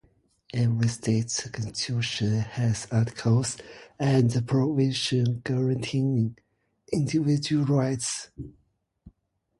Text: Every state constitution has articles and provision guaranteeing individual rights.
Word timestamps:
Every 0.51 0.87
state 0.87 1.27
constitution 1.53 2.39
has 2.39 2.87
articles 2.91 3.57
and 3.99 4.31
provision 4.47 5.41
guaranteeing 5.45 6.39
individual 6.91 7.65
rights. 7.65 8.29